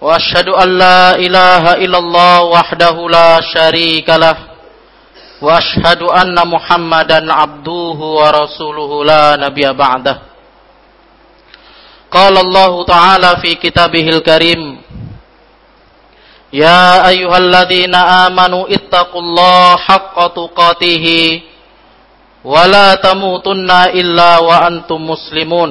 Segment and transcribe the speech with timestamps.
[0.00, 4.36] واشهد ان لا اله الا الله وحده لا شريك له
[5.42, 10.16] واشهد ان محمدا عبده ورسوله لا نبي بعده
[12.10, 14.80] قال الله تعالى في كتابه الكريم
[16.52, 21.06] يا ايها الذين امنوا اتقوا الله حق تقاته
[22.44, 25.70] ولا تموتن الا وانتم مسلمون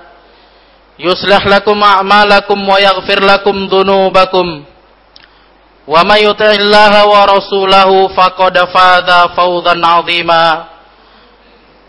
[1.00, 4.64] يصلح لكم أعمالكم ويغفر لكم ذنوبكم
[5.88, 10.64] ومن يطع الله ورسوله فقد فاز فوزا عظيما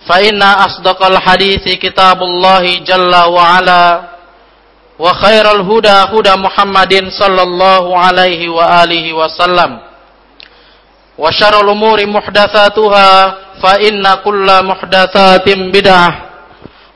[0.10, 4.02] فإن أصدق الحديث كتاب الله جل وعلا
[5.00, 9.80] وخير الهدى هدى محمد صلى الله عليه وآله وسلم
[11.18, 16.21] وشر الأمور محدثاتها فإن كل محدثات بدعة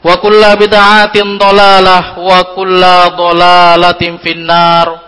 [0.04, 5.06] wa kulla bid'atin dalalah wa kulla dalalatin finnar.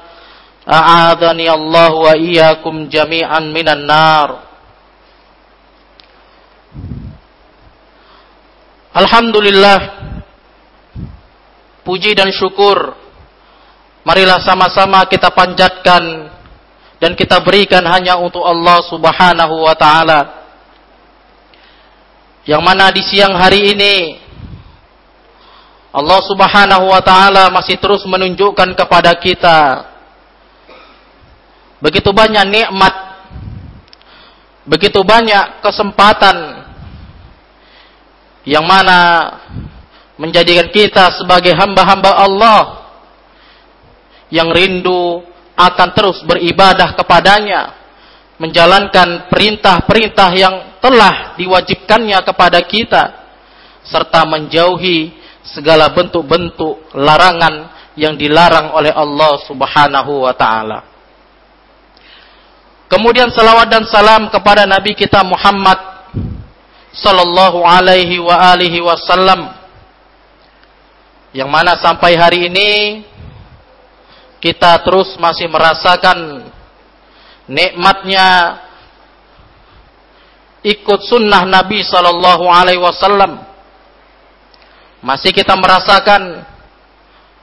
[0.69, 4.45] A'adhani Allah wa iyyakum jami'an minan nar.
[8.93, 9.79] Alhamdulillah.
[11.89, 12.93] Puji dan syukur.
[14.05, 16.29] Marilah sama-sama kita panjatkan
[17.01, 20.21] dan kita berikan hanya untuk Allah Subhanahu wa taala.
[22.45, 23.95] Yang mana di siang hari ini
[25.99, 29.59] Allah subhanahu wa ta'ala masih terus menunjukkan kepada kita
[31.83, 32.95] Begitu banyak nikmat
[34.63, 36.69] Begitu banyak kesempatan
[38.49, 39.29] yang mana
[40.17, 42.61] menjadikan kita sebagai hamba-hamba Allah
[44.33, 45.21] yang rindu
[45.53, 47.77] akan terus beribadah kepadanya
[48.41, 53.05] menjalankan perintah-perintah yang telah diwajibkannya kepada kita
[53.85, 55.18] serta menjauhi
[55.55, 60.79] segala bentuk-bentuk larangan yang dilarang oleh Allah Subhanahu wa taala.
[62.89, 65.77] Kemudian salawat dan salam kepada Nabi kita Muhammad
[66.93, 69.53] sallallahu alaihi wa alihi wasallam
[71.37, 72.71] yang mana sampai hari ini
[74.41, 76.49] kita terus masih merasakan
[77.45, 78.57] nikmatnya
[80.65, 83.48] ikut sunnah Nabi sallallahu alaihi wasallam
[84.99, 86.43] masih kita merasakan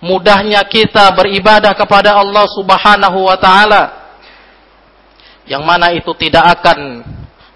[0.03, 3.83] mudahnya kita beribadah kepada Allah Subhanahu wa taala
[5.45, 7.05] yang mana itu tidak akan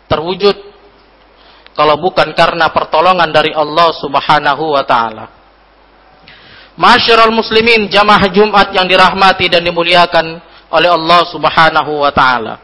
[0.10, 0.56] terwujud
[1.80, 5.26] kalau bukan karena pertolongan dari Allah Subhanahu wa taala.
[6.80, 10.40] Masyarul muslimin jamaah Jumat yang dirahmati dan dimuliakan
[10.76, 12.56] oleh Allah Subhanahu wa taala.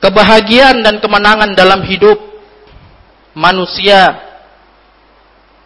[0.00, 2.16] Kebahagiaan dan kemenangan dalam hidup
[3.36, 4.29] manusia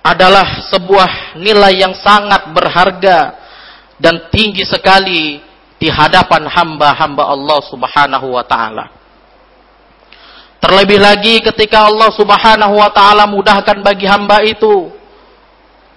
[0.04, 3.41] adalah sebuah nilai yang sangat berharga
[3.97, 5.41] dan tinggi sekali
[5.81, 9.04] di hadapan hamba-hamba Allah Subhanahu wa taala.
[10.64, 14.88] Terlebih lagi ketika Allah subhanahu wa ta'ala mudahkan bagi hamba itu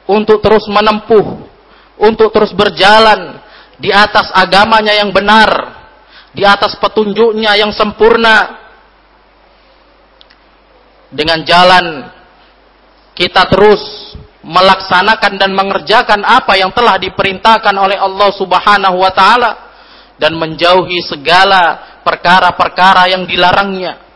[0.04, 1.40] untuk terus menempuh,
[1.96, 3.40] untuk terus berjalan
[3.80, 5.48] di atas agamanya yang benar,
[6.36, 8.60] di atas petunjuknya yang sempurna.
[11.08, 12.12] Dengan jalan
[13.16, 13.80] kita terus
[14.48, 19.52] melaksanakan dan mengerjakan apa yang telah diperintahkan oleh Allah subhanahu wa ta'ala
[20.16, 24.08] dan menjauhi segala perkara-perkara yang dilarangnya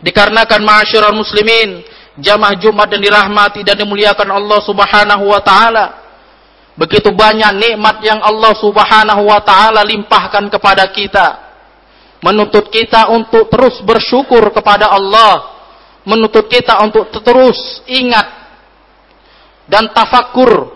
[0.00, 1.84] Dikarenakan ma'asyiral muslimin,
[2.16, 5.86] jamaah Jumat dan dirahmati dan dimuliakan Allah Subhanahu wa taala.
[6.72, 11.52] Begitu banyak nikmat yang Allah Subhanahu wa taala limpahkan kepada kita.
[12.24, 15.60] Menuntut kita untuk terus bersyukur kepada Allah.
[16.08, 18.39] Menuntut kita untuk terus ingat
[19.70, 20.74] dan tafakur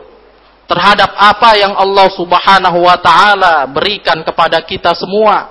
[0.70, 5.50] terhadap apa yang Allah Subhanahu wa taala berikan kepada kita semua.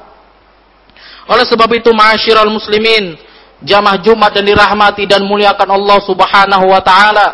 [1.27, 3.19] Oleh sebab itu, ma'asyiral muslimin,
[3.63, 7.27] jamaah Jumat dan dirahmati dan muliakan Allah Subhanahu wa taala.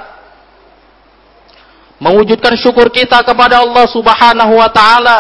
[2.00, 5.20] Mewujudkan syukur kita kepada Allah Subhanahu wa taala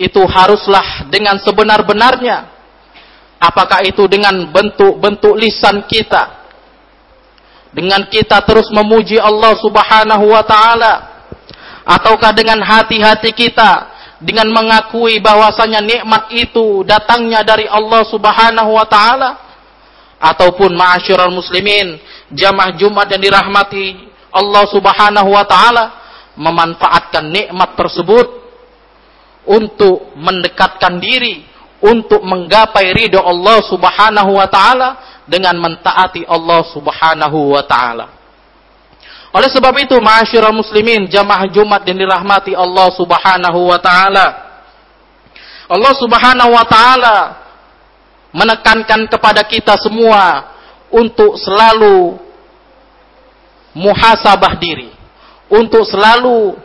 [0.00, 2.48] itu haruslah dengan sebenar-benarnya.
[3.40, 6.39] Apakah itu dengan bentuk-bentuk lisan kita?
[7.70, 10.92] Dengan kita terus memuji Allah Subhanahu wa taala
[11.86, 13.88] ataukah dengan hati-hati kita
[14.20, 19.50] dengan mengakui bahwasanya nikmat itu datangnya dari Allah Subhanahu wa taala?
[20.20, 21.96] ataupun ma'asyiral muslimin
[22.28, 25.84] jamaah Jumat yang dirahmati Allah Subhanahu wa taala
[26.36, 28.28] memanfaatkan nikmat tersebut
[29.48, 31.48] untuk mendekatkan diri
[31.80, 34.88] untuk menggapai ridho Allah Subhanahu wa taala
[35.30, 38.10] dengan mentaati Allah Subhanahu wa taala.
[39.30, 44.26] Oleh sebab itu, ma'asyiral muslimin, jamaah Jumat yang dirahmati Allah Subhanahu wa taala.
[45.70, 47.16] Allah Subhanahu wa taala
[48.34, 50.50] menekankan kepada kita semua
[50.90, 52.18] untuk selalu
[53.78, 54.90] muhasabah diri,
[55.46, 56.58] untuk selalu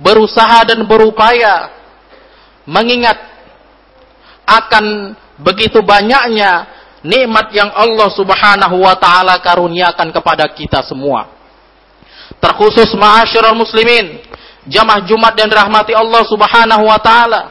[0.00, 1.68] berusaha dan berupaya
[2.64, 3.20] mengingat
[4.48, 6.64] akan begitu banyaknya
[7.06, 11.30] nikmat yang Allah Subhanahu wa taala karuniakan kepada kita semua.
[12.42, 14.20] Terkhusus ma'asyiral muslimin,
[14.66, 17.42] jamaah Jumat dan rahmati Allah Subhanahu wa taala.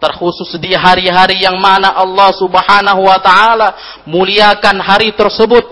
[0.00, 5.64] Terkhusus di hari-hari yang mana Allah Subhanahu wa taala muliakan hari tersebut.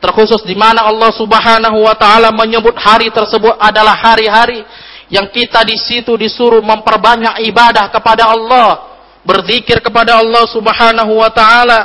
[0.00, 4.64] Terkhusus di mana Allah Subhanahu wa taala menyebut hari tersebut adalah hari-hari
[5.12, 8.89] yang kita di situ disuruh memperbanyak ibadah kepada Allah
[9.26, 11.80] berzikir kepada Allah Subhanahu wa taala.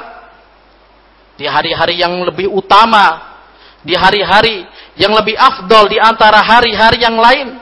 [1.35, 3.35] Di hari-hari yang lebih utama
[3.85, 4.65] di hari-hari
[4.97, 7.61] yang lebih afdol di antara hari-hari yang lain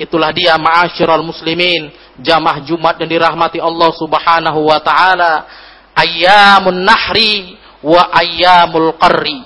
[0.00, 5.44] itulah dia ma'asyiral muslimin jamaah Jumat yang dirahmati Allah Subhanahu wa taala.
[5.92, 9.44] Ayyamun nahri wa ayyamul qarri.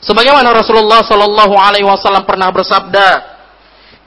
[0.00, 3.08] Sebagaimana Rasulullah sallallahu alaihi wasallam pernah bersabda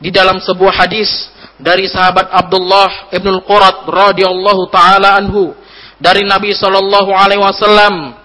[0.02, 5.54] di dalam sebuah hadis dari sahabat Abdullah ibn al-Qurat radhiyallahu taala anhu
[6.02, 8.24] dari Nabi sallallahu alaihi wasallam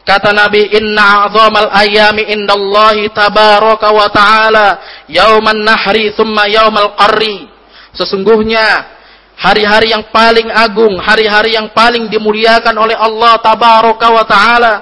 [0.00, 4.68] Kata Nabi, "Inna a'zamal ayami indallahi tabaraka wa ta'ala
[5.06, 7.46] yauman nahri thumma yaumal qarri."
[7.94, 8.90] Sesungguhnya
[9.38, 14.72] hari-hari yang paling agung, hari-hari yang paling dimuliakan oleh Allah tabaraka wa taala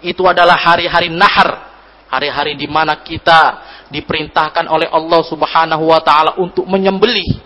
[0.00, 1.68] itu adalah hari-hari nahar,
[2.08, 7.40] hari-hari di mana kita diperintahkan oleh Allah Subhanahu wa taala untuk menyembelih.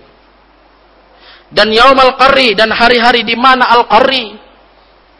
[1.53, 4.43] Dan yaumal qarri dan hari-hari di mana al-qarri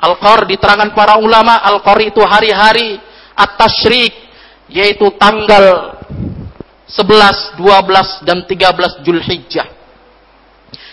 [0.03, 2.99] Al-Qar diterangkan para ulama Al-Qar itu hari-hari
[3.39, 4.11] At-Tashrik
[4.67, 5.95] yaitu tanggal
[6.91, 9.69] 11, 12 dan 13 Julhijjah.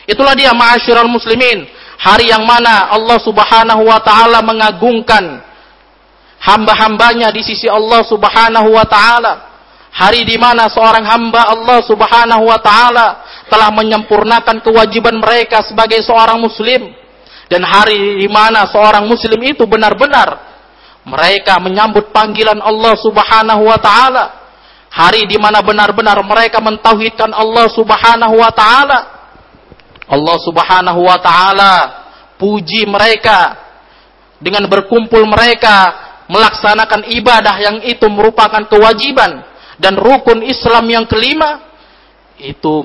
[0.06, 1.66] Itulah dia ma'asyiral muslimin,
[1.98, 5.42] hari yang mana Allah Subhanahu wa taala mengagungkan
[6.38, 9.49] hamba-hambanya di sisi Allah Subhanahu wa taala.
[9.90, 16.38] Hari di mana seorang hamba Allah Subhanahu wa taala telah menyempurnakan kewajiban mereka sebagai seorang
[16.38, 16.94] muslim.
[17.50, 20.38] Dan hari di mana seorang muslim itu benar-benar
[21.10, 24.26] mereka menyambut panggilan Allah Subhanahu wa taala.
[24.90, 29.00] Hari di mana benar-benar mereka mentauhidkan Allah Subhanahu wa taala.
[30.06, 31.74] Allah Subhanahu wa taala
[32.38, 33.66] puji mereka.
[34.40, 39.49] Dengan berkumpul mereka melaksanakan ibadah yang itu merupakan kewajiban
[39.80, 41.72] dan rukun Islam yang kelima
[42.40, 42.84] itu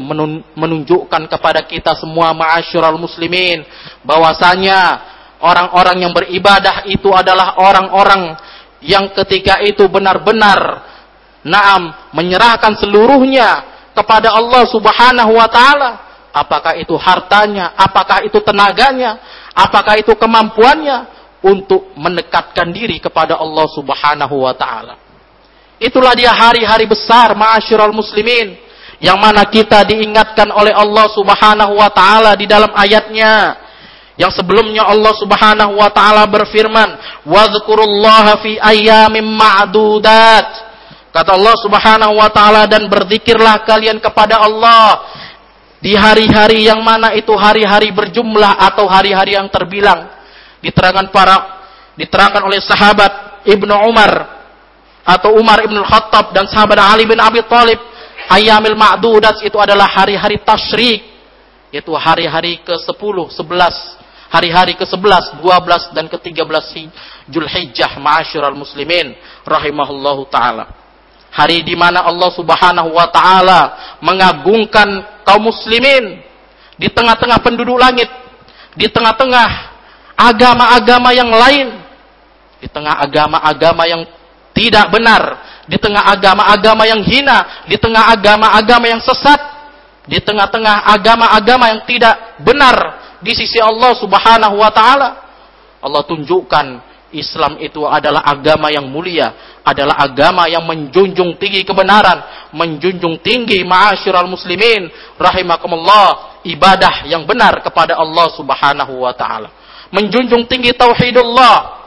[0.58, 3.62] menunjukkan kepada kita semua ma'asyiral muslimin
[4.02, 4.98] bahwasanya
[5.38, 8.34] orang-orang yang beribadah itu adalah orang-orang
[8.82, 10.82] yang ketika itu benar-benar
[11.46, 13.62] naam menyerahkan seluruhnya
[13.94, 15.90] kepada Allah Subhanahu wa taala.
[16.34, 19.22] Apakah itu hartanya, apakah itu tenaganya,
[19.54, 21.06] apakah itu kemampuannya
[21.46, 25.03] untuk mendekatkan diri kepada Allah Subhanahu wa taala.
[25.82, 28.54] Itulah dia hari-hari besar ma'asyiral muslimin
[29.02, 33.58] yang mana kita diingatkan oleh Allah Subhanahu wa taala di dalam ayatnya
[34.14, 36.94] yang sebelumnya Allah Subhanahu wa taala berfirman,
[37.26, 40.46] "Wadhkurullaha fi ayyamin ma'dudat."
[41.10, 45.02] Kata Allah Subhanahu wa taala dan berzikirlah kalian kepada Allah
[45.82, 50.10] di hari-hari yang mana itu hari-hari berjumlah atau hari-hari yang terbilang.
[50.62, 51.36] Diterangkan para
[51.98, 54.33] diterangkan oleh sahabat Ibnu Umar
[55.04, 57.76] atau Umar Ibnu Khattab dan sahabat Ali bin Abi Thalib
[58.32, 61.04] ayamil ma'dudat itu adalah hari-hari tasyrik
[61.68, 66.88] yaitu hari-hari ke-10, 11, hari-hari ke-11, 12 dan ke-13
[67.28, 69.12] Julhijjah ma'asyiral muslimin
[69.44, 70.70] rahimahullahu taala.
[71.34, 73.60] hari di mana Allah Subhanahu wa taala
[73.98, 74.86] mengagungkan
[75.26, 76.22] kaum muslimin
[76.78, 78.06] di tengah-tengah penduduk langit,
[78.78, 79.50] di tengah-tengah
[80.14, 81.74] agama-agama yang lain,
[82.62, 84.06] di tengah agama-agama yang
[84.54, 85.22] tidak benar,
[85.66, 89.40] di tengah agama-agama yang hina, di tengah agama-agama yang sesat,
[90.06, 92.76] di tengah-tengah agama-agama yang tidak benar
[93.24, 95.08] di sisi Allah Subhanahu wa taala.
[95.84, 96.66] Allah tunjukkan
[97.14, 104.28] Islam itu adalah agama yang mulia, adalah agama yang menjunjung tinggi kebenaran, menjunjung tinggi ma'asyiral
[104.28, 109.48] muslimin rahimakumullah, ibadah yang benar kepada Allah Subhanahu wa taala.
[109.94, 111.83] Menjunjung tinggi tauhidullah.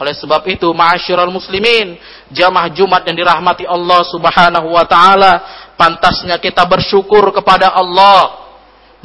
[0.00, 2.00] Oleh sebab itu, ma'asyiral muslimin,
[2.32, 5.32] jamaah Jumat yang dirahmati Allah Subhanahu wa taala,
[5.76, 8.48] pantasnya kita bersyukur kepada Allah.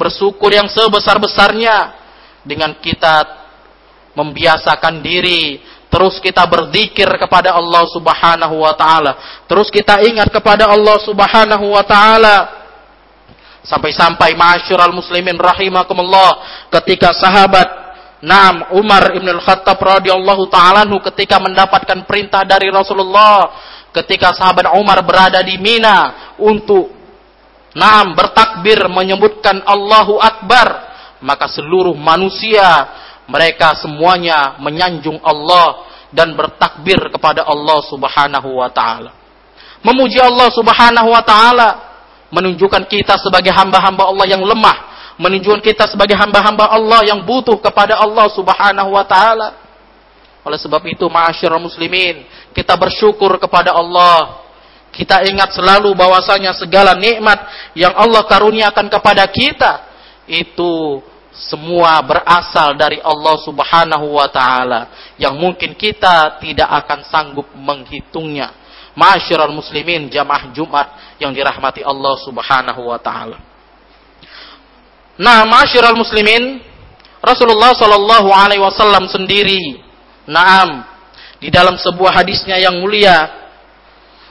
[0.00, 2.08] Bersyukur yang sebesar-besarnya.
[2.46, 3.26] Dengan kita
[4.16, 5.60] membiasakan diri
[5.92, 9.44] terus kita berzikir kepada Allah Subhanahu wa taala.
[9.46, 12.36] Terus kita ingat kepada Allah Subhanahu wa taala.
[13.66, 16.38] Sampai-sampai masyarul muslimin rahimakumullah
[16.70, 17.85] ketika sahabat
[18.24, 23.52] Naam Umar Ibn Al-Khattab radhiyallahu taala ketika mendapatkan perintah dari Rasulullah
[23.92, 26.96] ketika sahabat Umar berada di Mina untuk
[27.76, 32.64] Naam bertakbir menyebutkan Allahu Akbar maka seluruh manusia
[33.28, 39.12] mereka semuanya menyanjung Allah dan bertakbir kepada Allah Subhanahu wa taala.
[39.82, 41.68] Memuji Allah Subhanahu wa taala
[42.30, 44.76] menunjukkan kita sebagai hamba-hamba Allah yang lemah,
[45.16, 49.48] menunjukkan kita sebagai hamba-hamba Allah yang butuh kepada Allah Subhanahu wa taala.
[50.46, 52.22] Oleh sebab itu, ma'asyiral muslimin,
[52.54, 54.46] kita bersyukur kepada Allah.
[54.94, 57.36] Kita ingat selalu bahwasanya segala nikmat
[57.76, 59.84] yang Allah karuniakan kepada kita
[60.24, 61.04] itu
[61.36, 68.56] semua berasal dari Allah Subhanahu wa taala yang mungkin kita tidak akan sanggup menghitungnya.
[68.96, 73.36] Ma'asyiral muslimin jamaah Jumat yang dirahmati Allah Subhanahu wa taala.
[75.16, 76.60] Nah, ma'asyiral muslimin,
[77.24, 79.80] Rasulullah sallallahu alaihi wasallam sendiri,
[80.28, 80.84] naam,
[81.40, 83.28] di dalam sebuah hadisnya yang mulia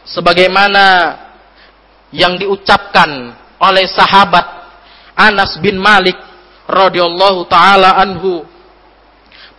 [0.06, 1.18] sebagaimana
[2.14, 4.46] yang diucapkan oleh sahabat
[5.18, 6.18] Anas bin Malik
[6.66, 8.46] radhiyallahu taala anhu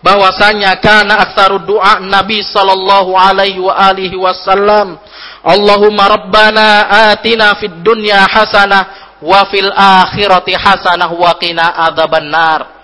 [0.03, 4.99] bahwasanya kana aktsaru doa Nabi sallallahu alaihi wa alihi wasallam
[5.47, 12.79] Allahumma rabbana atina fid dunya hasanah wa fil akhirati hasanah wa qina adzabannar.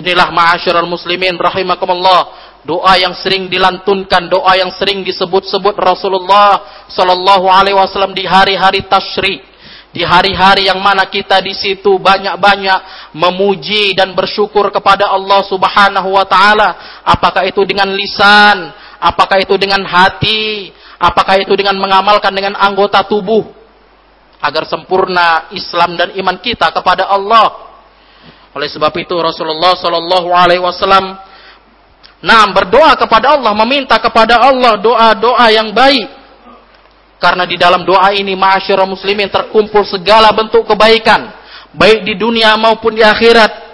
[0.00, 2.40] Inilah ma'asyiral muslimin rahimakumullah.
[2.64, 9.50] Doa yang sering dilantunkan, doa yang sering disebut-sebut Rasulullah sallallahu alaihi wasallam di hari-hari tasyrik
[9.92, 16.24] di hari-hari yang mana kita di situ banyak-banyak memuji dan bersyukur kepada Allah Subhanahu wa
[16.24, 23.04] taala, apakah itu dengan lisan, apakah itu dengan hati, apakah itu dengan mengamalkan dengan anggota
[23.04, 23.61] tubuh
[24.42, 27.70] agar sempurna Islam dan iman kita kepada Allah.
[28.52, 31.16] Oleh sebab itu Rasulullah Shallallahu alaihi wasallam
[32.52, 36.22] berdoa kepada Allah, meminta kepada Allah doa-doa yang baik
[37.22, 41.30] karena di dalam doa ini ma'asyara muslimin terkumpul segala bentuk kebaikan.
[41.70, 43.70] Baik di dunia maupun di akhirat.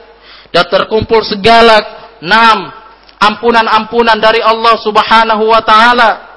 [0.53, 1.81] Dan terkumpul segala
[2.21, 2.69] enam
[3.17, 6.28] ampunan-ampunan dari Allah subhanahu wa ta'ala.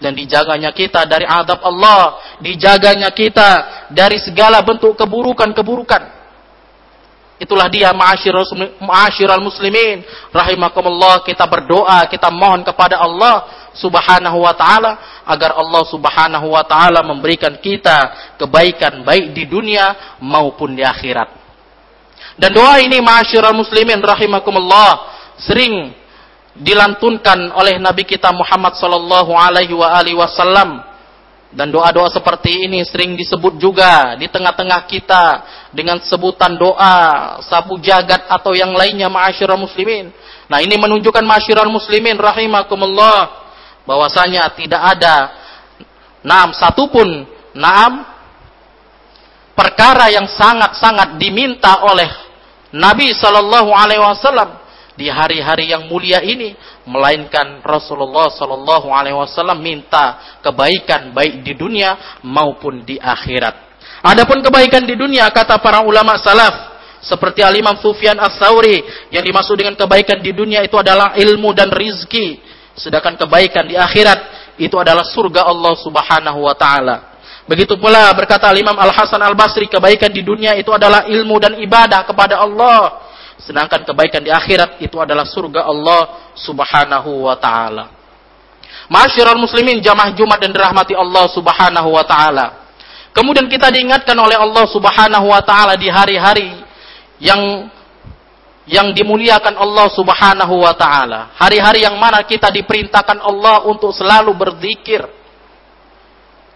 [0.00, 2.16] Dan dijaganya kita dari adab Allah.
[2.40, 6.20] Dijaganya kita dari segala bentuk keburukan-keburukan.
[7.40, 10.04] Itulah dia ma'asyiral muslimin.
[10.28, 17.00] Rahimakumullah kita berdoa, kita mohon kepada Allah subhanahu wa ta'ala agar Allah subhanahu wa ta'ala
[17.00, 21.32] memberikan kita kebaikan baik di dunia maupun di akhirat.
[22.36, 25.08] Dan doa ini ma'asyiral muslimin rahimakumullah
[25.40, 25.96] sering
[26.56, 30.82] dilantunkan oleh Nabi kita Muhammad sallallahu alaihi wasallam
[31.50, 35.24] dan doa-doa seperti ini sering disebut juga di tengah-tengah kita
[35.74, 36.94] dengan sebutan doa
[37.42, 40.14] sapu jagat atau yang lainnya ma'asyiral muslimin.
[40.46, 43.50] Nah, ini menunjukkan ma'asyiral muslimin rahimakumullah
[43.82, 45.16] bahwasanya tidak ada
[46.22, 47.26] naam satupun
[47.58, 48.06] naam
[49.58, 52.08] perkara yang sangat-sangat diminta oleh
[52.70, 54.59] Nabi Shallallahu Alaihi Wasallam
[55.00, 56.52] di hari-hari yang mulia ini,
[56.84, 63.72] melainkan Rasulullah Shallallahu Alaihi Wasallam minta kebaikan baik di dunia maupun di akhirat.
[64.04, 69.56] Adapun kebaikan di dunia kata para ulama salaf seperti Al Imam Sufyan As-Sauri yang dimaksud
[69.56, 72.40] dengan kebaikan di dunia itu adalah ilmu dan rizki
[72.80, 77.20] Sedangkan kebaikan di akhirat itu adalah surga Allah Subhanahu wa taala.
[77.44, 81.60] Begitu pula berkata Imam Al Hasan Al Basri, kebaikan di dunia itu adalah ilmu dan
[81.60, 83.09] ibadah kepada Allah.
[83.40, 87.90] Sedangkan kebaikan di akhirat itu adalah surga Allah Subhanahu wa taala.
[89.38, 92.46] Muslimin jamaah Jumat dan dirahmati Allah Subhanahu wa taala.
[93.10, 96.62] Kemudian kita diingatkan oleh Allah Subhanahu wa taala di hari-hari
[97.18, 97.70] yang
[98.70, 101.34] yang dimuliakan Allah Subhanahu wa taala.
[101.34, 105.02] Hari-hari yang mana kita diperintahkan Allah untuk selalu berzikir.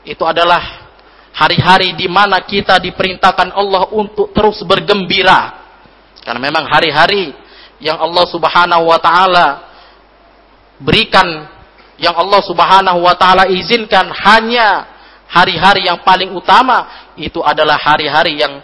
[0.04, 0.84] Itu adalah
[1.34, 5.63] hari-hari di mana kita diperintahkan Allah untuk terus bergembira.
[6.24, 7.36] Karena memang hari-hari
[7.78, 9.46] yang Allah Subhanahu wa taala
[10.80, 11.46] berikan
[12.00, 14.88] yang Allah Subhanahu wa taala izinkan hanya
[15.28, 18.58] hari-hari yang paling utama itu adalah hari-hari yang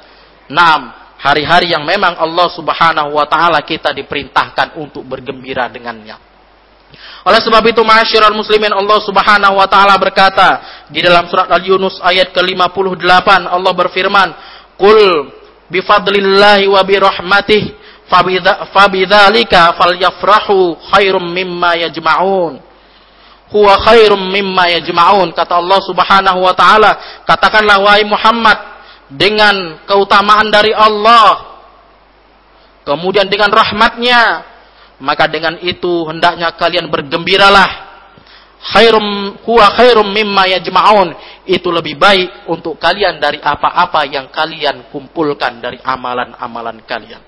[0.51, 6.17] enam hari-hari yang memang Allah Subhanahu wa taala kita diperintahkan untuk bergembira dengannya.
[7.23, 10.49] Oleh sebab itu ma'asyiral muslimin Allah Subhanahu wa taala berkata
[10.89, 14.29] di dalam surat Al-Yunus ayat ke-58 Allah berfirman,
[14.81, 15.29] "Qul
[15.71, 17.79] bifadlillahi wa birahmatih
[18.75, 22.71] fabidzalika falyafrahu khairum mimma yajma'un."
[23.51, 28.59] huwa khairum mimma yajma'un kata Allah Subhanahu wa taala katakanlah wahai Muhammad
[29.11, 31.59] dengan keutamaan dari Allah
[32.87, 34.47] kemudian dengan rahmatnya
[35.03, 37.90] maka dengan itu hendaknya kalian bergembiralah
[38.61, 41.17] khairum huwa khairum mimma yajma'un
[41.49, 47.23] itu lebih baik untuk kalian dari apa-apa yang kalian kumpulkan dari amalan-amalan kalian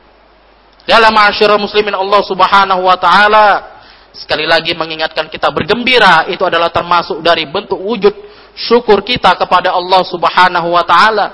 [0.85, 3.73] dalam ma'asyiral muslimin Allah Subhanahu wa taala
[4.13, 8.13] Sekali lagi mengingatkan kita bergembira itu adalah termasuk dari bentuk wujud
[8.53, 11.27] syukur kita kepada Allah Subhanahu wa taala.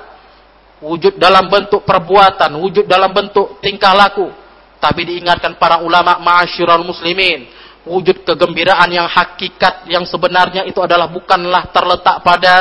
[0.79, 4.31] Wujud dalam bentuk perbuatan, wujud dalam bentuk tingkah laku.
[4.79, 7.51] Tapi diingatkan para ulama ma'asyiral muslimin,
[7.89, 12.55] wujud kegembiraan yang hakikat yang sebenarnya itu adalah bukanlah terletak pada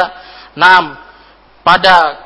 [0.56, 0.98] nam
[1.62, 2.26] pada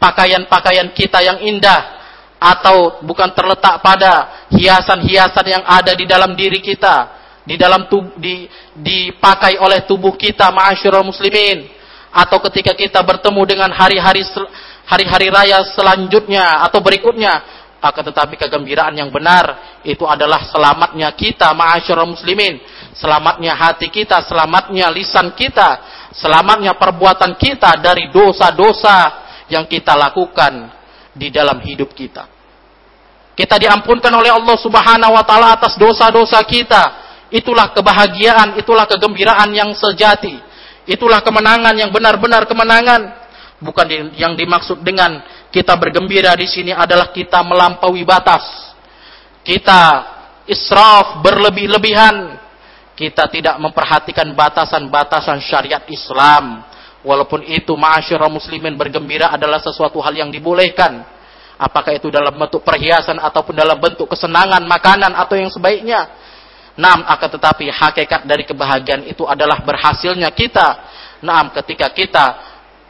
[0.00, 2.00] pakaian-pakaian kita yang indah
[2.40, 7.12] atau bukan terletak pada hiasan-hiasan yang ada di dalam diri kita,
[7.44, 11.68] di dalam tubuh, di, dipakai oleh tubuh kita, ma'asyiral muslimin,
[12.08, 14.24] atau ketika kita bertemu dengan hari-hari
[14.88, 22.12] hari-hari raya selanjutnya atau berikutnya, akan tetapi kegembiraan yang benar itu adalah selamatnya kita, ma'asyiral
[22.12, 22.60] muslimin,
[22.92, 25.80] selamatnya hati kita, selamatnya lisan kita,
[26.12, 30.68] selamatnya perbuatan kita dari dosa-dosa yang kita lakukan
[31.16, 32.28] di dalam hidup kita.
[33.32, 37.08] Kita diampunkan oleh Allah Subhanahu wa taala atas dosa-dosa kita.
[37.32, 40.36] Itulah kebahagiaan, itulah kegembiraan yang sejati.
[40.84, 43.16] Itulah kemenangan yang benar-benar kemenangan.
[43.60, 45.20] Bukan yang dimaksud dengan
[45.52, 48.42] kita bergembira di sini adalah kita melampaui batas.
[49.44, 49.80] Kita
[50.48, 52.40] israf berlebih-lebihan.
[52.96, 56.68] Kita tidak memperhatikan batasan-batasan syariat Islam
[57.00, 61.00] Walaupun itu ma'asyurah muslimin bergembira adalah sesuatu hal yang dibolehkan.
[61.56, 66.08] Apakah itu dalam bentuk perhiasan ataupun dalam bentuk kesenangan, makanan atau yang sebaiknya.
[66.76, 70.68] Naam, akan tetapi hakikat dari kebahagiaan itu adalah berhasilnya kita.
[71.24, 72.24] Naam, ketika kita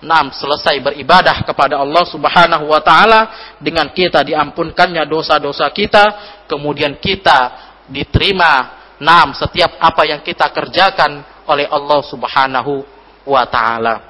[0.00, 6.04] Naam, selesai beribadah kepada Allah Subhanahu wa taala dengan kita diampunkannya dosa-dosa kita,
[6.48, 12.80] kemudian kita diterima naam setiap apa yang kita kerjakan oleh Allah Subhanahu
[13.28, 14.08] wa taala.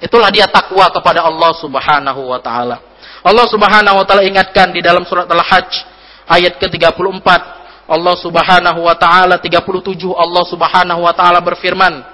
[0.00, 2.80] Itulah dia takwa kepada Allah Subhanahu wa taala.
[3.20, 5.72] Allah Subhanahu wa taala ingatkan di dalam surat Al-Hajj
[6.24, 7.28] ayat ke-34
[7.88, 12.04] Allah Subhanahu wa taala 37 Allah Subhanahu wa taala berfirman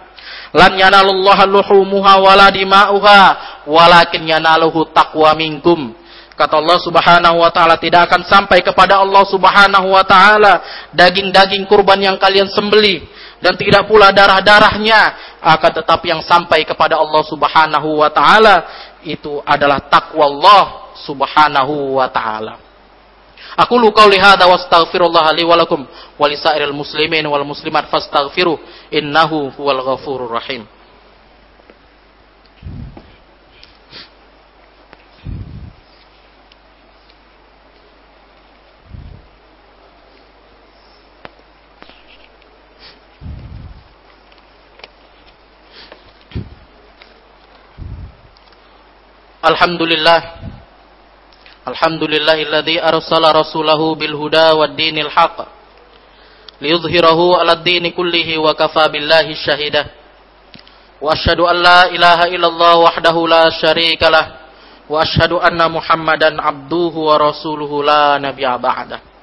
[0.54, 3.22] Lan yanalullaha luhumuha wala dima'uha
[3.66, 5.90] walakin yanaluhu taqwa minkum
[6.34, 12.02] Kata Allah Subhanahu wa taala tidak akan sampai kepada Allah Subhanahu wa taala daging-daging kurban
[12.02, 13.06] yang kalian sembelih
[13.38, 18.66] dan tidak pula darah-darahnya akan tetapi yang sampai kepada Allah Subhanahu wa taala
[19.06, 20.64] itu adalah takwa Allah
[21.06, 22.63] Subhanahu wa taala.
[23.56, 25.86] Aku lu qauli hadza wastaghfirullah li wa lakum
[26.18, 28.58] wa lisairil muslimin wal muslimat fastaghfiru
[28.90, 30.66] innahu huwal ghafurur rahim.
[49.44, 50.53] Alhamdulillah
[51.64, 55.48] Alhamdulillahilladzi arsala rasulahu bil huda wad dinil haq
[56.60, 59.88] liyudhhirahu 'alad dini kullihi wa kafa billahi syahida.
[61.00, 64.26] Wa asyhadu an la ilaha illallah wahdahu la syarika lah.
[64.84, 69.14] Wa asyhadu anna muhammadan abduhu wa rasuluhu la nabiyya ba'da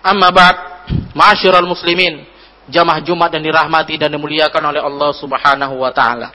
[0.00, 0.56] amma ba'd
[1.12, 2.24] ma'asyiral muslimin
[2.68, 6.32] jamaah Jumat dan dirahmati dan dimuliakan oleh Allah Subhanahu wa taala.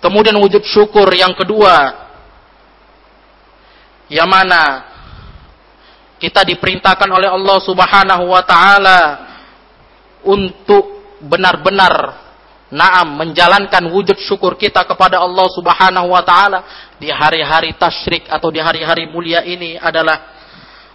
[0.00, 2.03] Kemudian wujud syukur yang kedua,
[4.08, 4.94] yang mana
[6.20, 9.00] kita diperintahkan oleh Allah Subhanahu wa taala
[10.24, 12.24] untuk benar-benar
[12.72, 18.58] naam menjalankan wujud syukur kita kepada Allah Subhanahu wa taala di hari-hari tasyrik atau di
[18.58, 20.34] hari-hari mulia ini adalah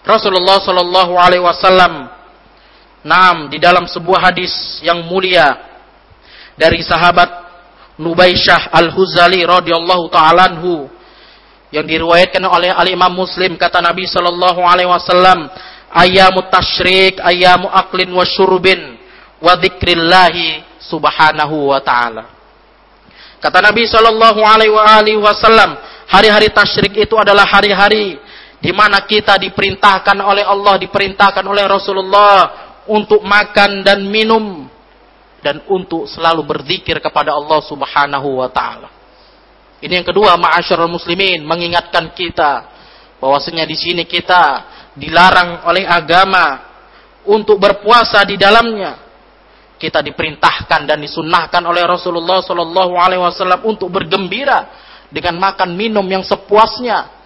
[0.04, 2.08] Rasulullah sallallahu alaihi wasallam.
[3.00, 4.52] Naam di dalam sebuah hadis
[4.84, 5.56] yang mulia
[6.52, 7.48] dari sahabat
[7.96, 10.84] Nubaisyah Al-Huzali radhiyallahu taala anhu
[11.70, 15.46] yang diriwayatkan oleh Al Imam Muslim kata Nabi sallallahu alaihi wasallam
[15.90, 18.98] ayamut tasyrik ayamu aklin wa syurbin
[19.42, 22.40] wa dzikrillahi subhanahu wa taala.
[23.40, 25.80] Kata Nabi sallallahu alaihi wasallam,
[26.10, 28.20] hari-hari tasyrik itu adalah hari-hari
[28.60, 32.36] di mana kita diperintahkan oleh Allah, diperintahkan oleh Rasulullah
[32.84, 34.68] untuk makan dan minum
[35.40, 38.99] dan untuk selalu berzikir kepada Allah Subhanahu wa taala.
[39.80, 42.68] Ini yang kedua, ma'asyiral muslimin, mengingatkan kita
[43.20, 46.68] bahwasanya di sini kita dilarang oleh agama
[47.24, 49.10] untuk berpuasa di dalamnya
[49.80, 54.68] kita diperintahkan dan disunnahkan oleh Rasulullah Shallallahu Alaihi Wasallam untuk bergembira
[55.08, 57.16] dengan makan minum yang sepuasnya.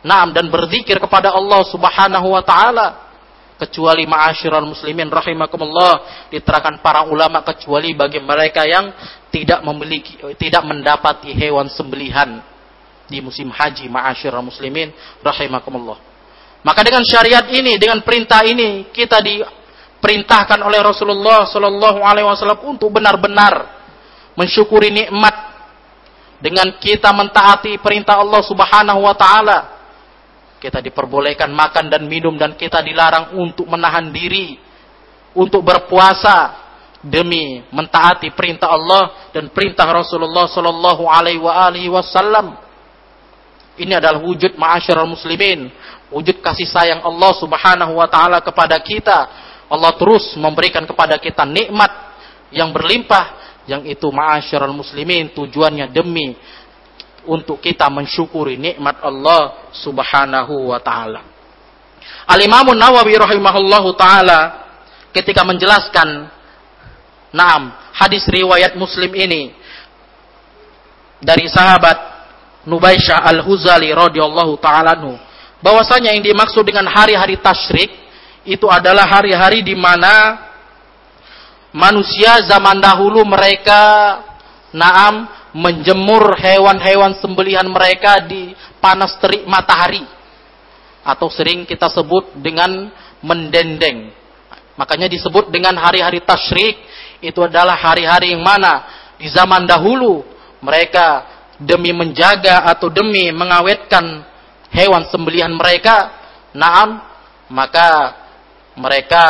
[0.00, 3.09] Naam dan berzikir kepada Allah Subhanahu wa taala
[3.60, 8.88] kecuali ma'asyiral muslimin rahimakumullah diterangkan para ulama kecuali bagi mereka yang
[9.28, 12.40] tidak memiliki tidak mendapati hewan sembelihan
[13.04, 14.88] di musim haji ma'asyiral muslimin
[15.20, 16.00] rahimakumullah
[16.64, 19.40] maka dengan syariat ini dengan perintah ini kita di
[20.00, 23.80] perintahkan oleh Rasulullah Shallallahu Alaihi Wasallam untuk benar-benar
[24.34, 25.36] mensyukuri nikmat
[26.40, 29.58] dengan kita mentaati perintah Allah Subhanahu Wa Taala.
[30.60, 34.60] Kita diperbolehkan makan dan minum dan kita dilarang untuk menahan diri
[35.32, 36.68] untuk berpuasa
[37.00, 42.60] demi mentaati perintah Allah dan perintah Rasulullah Shallallahu Alaihi Wasallam.
[43.80, 45.72] Ini adalah wujud ma'asyiral muslimin,
[46.12, 51.88] wujud kasih sayang Allah Subhanahu wa taala kepada kita Allah terus memberikan kepada kita nikmat
[52.50, 53.38] yang berlimpah
[53.70, 56.34] yang itu ma'asyiral muslimin tujuannya demi
[57.26, 61.20] untuk kita mensyukuri nikmat Allah Subhanahu wa taala.
[62.28, 64.68] Al-Imam Nawawi rahimahullahu taala
[65.10, 66.40] ketika menjelaskan
[67.30, 69.54] Naam, hadis riwayat Muslim ini
[71.22, 71.94] dari sahabat
[72.66, 74.98] Nubaisyah Al-Huzali radhiyallahu taala
[75.62, 77.92] bahwasanya yang dimaksud dengan hari-hari tasyrik
[78.42, 80.42] itu adalah hari-hari di mana
[81.70, 84.18] manusia zaman dahulu mereka
[84.74, 90.06] naam menjemur hewan-hewan sembelihan mereka di panas terik matahari
[91.02, 92.90] atau sering kita sebut dengan
[93.24, 94.14] mendendeng.
[94.78, 96.76] Makanya disebut dengan hari-hari tasyrik
[97.20, 98.86] itu adalah hari-hari yang mana
[99.20, 100.24] di zaman dahulu
[100.64, 101.28] mereka
[101.60, 104.24] demi menjaga atau demi mengawetkan
[104.72, 106.08] hewan sembelihan mereka,
[106.56, 107.04] naam
[107.52, 108.16] maka
[108.78, 109.24] mereka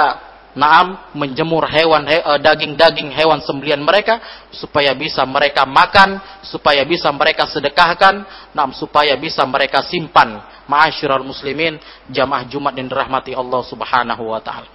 [0.55, 4.19] naam menjemur hewan eh, daging-daging he, hewan sembelian mereka
[4.51, 10.43] supaya bisa mereka makan, supaya bisa mereka sedekahkan, naam supaya bisa mereka simpan.
[10.71, 14.71] Ma'asyiral muslimin, jamaah Jumat yang dirahmati Allah Subhanahu wa taala.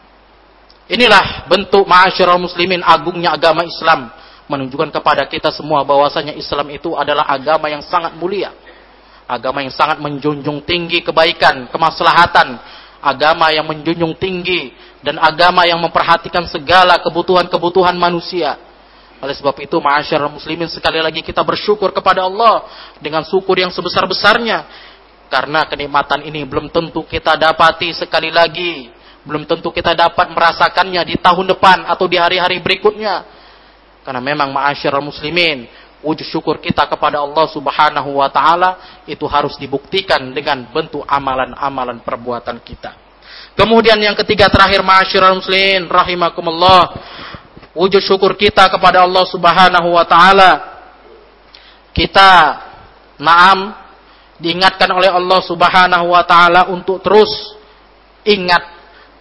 [0.86, 4.12] Inilah bentuk ma'asyiral muslimin agungnya agama Islam
[4.46, 8.54] menunjukkan kepada kita semua bahwasanya Islam itu adalah agama yang sangat mulia.
[9.26, 12.62] Agama yang sangat menjunjung tinggi kebaikan, kemaslahatan,
[13.06, 14.74] agama yang menjunjung tinggi
[15.06, 18.58] dan agama yang memperhatikan segala kebutuhan-kebutuhan manusia.
[19.22, 22.66] Oleh sebab itu, ma'asyar muslimin sekali lagi kita bersyukur kepada Allah
[22.98, 24.66] dengan syukur yang sebesar-besarnya.
[25.30, 28.90] Karena kenikmatan ini belum tentu kita dapati sekali lagi.
[29.26, 33.26] Belum tentu kita dapat merasakannya di tahun depan atau di hari-hari berikutnya.
[34.06, 35.66] Karena memang ma'asyar muslimin,
[36.06, 42.62] wujud syukur kita kepada Allah Subhanahu wa taala itu harus dibuktikan dengan bentuk amalan-amalan perbuatan
[42.62, 42.94] kita.
[43.58, 46.94] Kemudian yang ketiga terakhir ma'asyiral muslimin rahimakumullah
[47.74, 50.52] wujud syukur kita kepada Allah Subhanahu wa taala
[51.90, 52.62] kita
[53.18, 53.74] naam
[54.38, 57.58] diingatkan oleh Allah Subhanahu wa taala untuk terus
[58.28, 58.62] ingat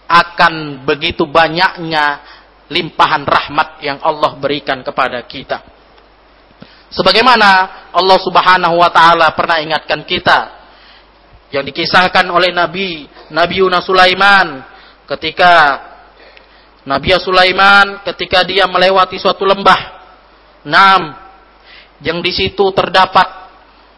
[0.05, 2.21] akan begitu banyaknya
[2.69, 5.74] limpahan rahmat yang Allah berikan kepada kita.
[6.95, 7.49] Sebagaimana
[7.91, 10.63] Allah Subhanahu wa taala pernah ingatkan kita
[11.51, 13.03] yang dikisahkan oleh Nabi
[13.35, 14.63] Nabi Yunus Sulaiman
[15.03, 15.83] ketika
[16.87, 19.91] Nabi Sulaiman ketika dia melewati suatu lembah.
[20.65, 21.19] Nam
[21.99, 23.27] yang di situ terdapat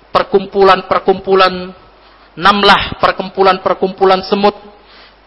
[0.10, 1.54] perkumpulan-perkumpulan
[2.34, 4.58] namlah perkumpulan-perkumpulan semut.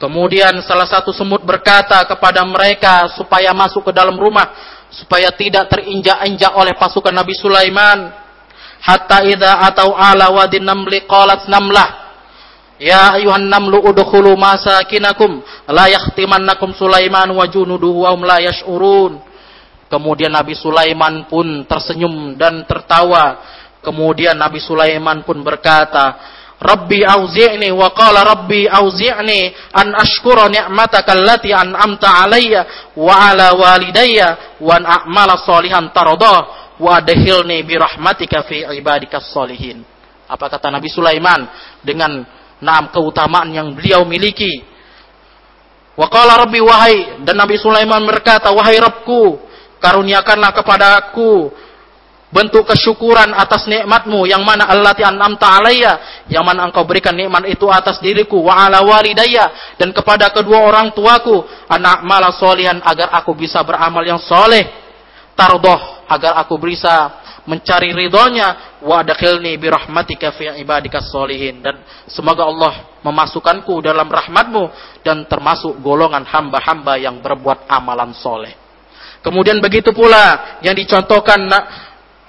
[0.00, 4.48] Kemudian salah satu semut berkata kepada mereka supaya masuk ke dalam rumah
[4.90, 8.10] supaya tidak terinjak-injak oleh pasukan Nabi Sulaiman
[8.82, 12.10] hatta idza atau ala wadin namli qalat namlah
[12.80, 19.30] ya ayuhan namlu udkhulu masakinakum la yahtimannakum Sulaiman wa junuduhu wa hum la yash'urun
[19.90, 23.42] Kemudian Nabi Sulaiman pun tersenyum dan tertawa.
[23.82, 26.14] Kemudian Nabi Sulaiman pun berkata,
[26.60, 34.60] Rabbi auzi'ni wa qala Rabbi auzi'ni an ashkura ni'mataka allati an'amta alayya wa ala walidayya
[34.60, 39.80] wa an a'mala salihan taradah wa adkhilni bi rahmatika fi ibadikas salihin.
[40.28, 41.48] Apa kata Nabi Sulaiman
[41.80, 42.28] dengan
[42.60, 44.60] enam keutamaan yang beliau miliki?
[45.96, 49.40] Wa qala Rabbi wahai dan Nabi Sulaiman berkata, wahai Rabbku,
[49.80, 51.48] karuniakanlah kepada aku
[52.30, 54.24] bentuk kesyukuran atas nikmatmu.
[54.26, 56.24] Yang mana Allah an'amta alayya.
[56.30, 58.40] Yang mana engkau berikan nikmat itu atas diriku.
[58.40, 59.76] Wa ala walidayya.
[59.76, 61.44] Dan kepada kedua orang tuaku.
[61.68, 62.78] Anak malah solihan.
[62.80, 64.64] Agar aku bisa beramal yang soleh.
[65.34, 66.06] Tardoh.
[66.10, 68.80] Agar aku bisa mencari ridhonya.
[68.80, 71.60] Wa adkhilni bi rahmatika fi ibadikas solihin.
[71.60, 74.64] Dan semoga Allah memasukkanku dalam rahmatmu.
[75.02, 78.54] Dan termasuk golongan hamba-hamba yang berbuat amalan soleh.
[79.20, 81.44] Kemudian begitu pula yang dicontohkan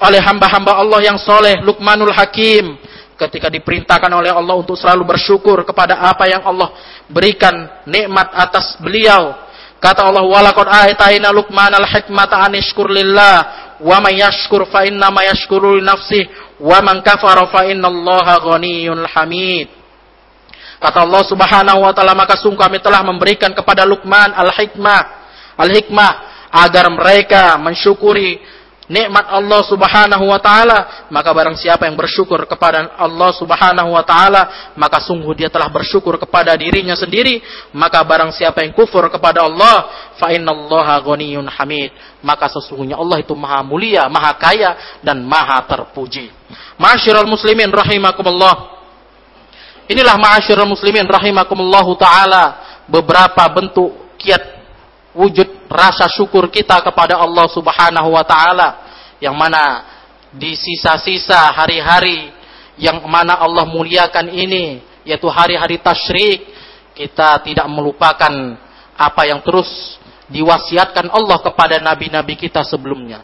[0.01, 2.77] oleh hamba-hamba Allah yang soleh, Luqmanul Hakim,
[3.21, 6.73] ketika diperintahkan oleh Allah untuk selalu bersyukur kepada apa yang Allah
[7.05, 9.37] berikan nikmat atas beliau.
[9.77, 12.53] Kata Allah, "Walaqad ataina Luqman al-hikmata an
[12.89, 13.35] lillah,
[13.81, 18.41] wa man yashkur fa inna ma yashkuru li nafsihi, wa man kafara fa inna Allaha
[18.41, 19.69] ghaniyyun hamid."
[20.81, 25.01] Kata Allah Subhanahu wa taala, maka sungguh kami telah memberikan kepada Luqman al-hikmah,
[25.61, 26.11] al-hikmah
[26.49, 28.41] agar mereka mensyukuri
[28.91, 34.75] nikmat Allah Subhanahu wa taala, maka barang siapa yang bersyukur kepada Allah Subhanahu wa taala,
[34.75, 37.39] maka sungguh dia telah bersyukur kepada dirinya sendiri,
[37.71, 43.31] maka barang siapa yang kufur kepada Allah, fa innallaha ghaniyun hamid, maka sesungguhnya Allah itu
[43.31, 46.27] maha mulia, maha kaya dan maha terpuji.
[46.75, 48.83] Ma'asyiral muslimin rahimakumullah.
[49.87, 52.43] Inilah ma'asyiral muslimin rahimakumullah taala
[52.91, 54.59] beberapa bentuk kiat
[55.15, 58.80] wujud rasa syukur kita kepada Allah Subhanahu wa taala
[59.21, 59.85] yang mana
[60.33, 62.33] di sisa-sisa hari-hari
[62.81, 66.49] yang mana Allah muliakan ini yaitu hari-hari tasyrik
[66.97, 68.33] kita tidak melupakan
[68.97, 69.97] apa yang terus
[70.31, 73.21] diwasiatkan Allah kepada nabi-nabi kita sebelumnya.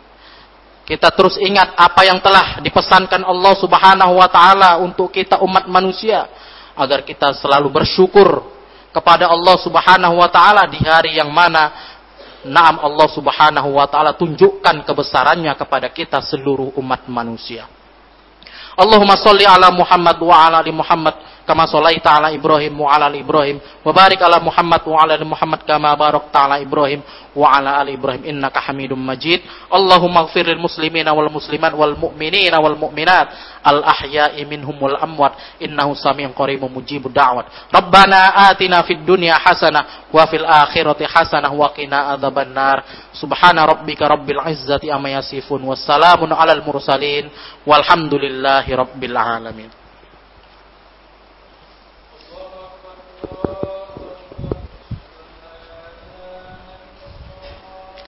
[0.87, 6.27] Kita terus ingat apa yang telah dipesankan Allah Subhanahu wa taala untuk kita umat manusia
[6.79, 8.47] agar kita selalu bersyukur
[8.95, 11.96] kepada Allah Subhanahu wa taala di hari yang mana
[12.47, 17.67] naam Allah Subhanahu wa taala tunjukkan kebesarannya kepada kita seluruh umat manusia.
[18.77, 23.23] Allahumma salli ala Muhammad wa ala ali Muhammad kama shalaita ala Ibrahim wa ala ali
[23.23, 26.99] Ibrahim wa barik ala Muhammad wa ala ali Muhammad kama barakta ala Ibrahim
[27.31, 29.45] wa ala Ibrahim innaka Hamidum Majid.
[29.71, 33.31] Allahumma ighfir lil muslimina wal muslimat wal mu'minina wal mu'minat
[33.63, 37.71] al ahya'i minhum wal amwat innahu samiun qaribun mujibud da'wat.
[37.71, 43.07] Rabbana atina fid dunya hasanah wa fil akhirati hasanah wa qina adzabannar.
[43.15, 47.31] Subhana rabbika rabbil izzati amma yasifun wassalamun alal mursalin
[47.63, 49.86] walhamdulillahi rabbil alamin.
[53.23, 53.66] Oh.